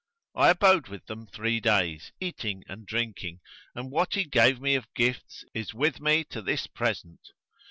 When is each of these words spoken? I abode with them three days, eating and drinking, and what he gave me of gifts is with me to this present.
I 0.33 0.49
abode 0.49 0.87
with 0.87 1.05
them 1.05 1.27
three 1.27 1.59
days, 1.59 2.11
eating 2.19 2.63
and 2.67 2.87
drinking, 2.87 3.39
and 3.75 3.91
what 3.91 4.15
he 4.15 4.23
gave 4.23 4.59
me 4.59 4.73
of 4.73 4.91
gifts 4.95 5.45
is 5.53 5.75
with 5.75 5.99
me 6.01 6.23
to 6.31 6.41
this 6.41 6.65
present. 6.65 7.19